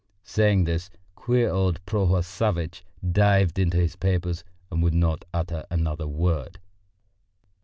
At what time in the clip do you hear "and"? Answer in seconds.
4.71-4.81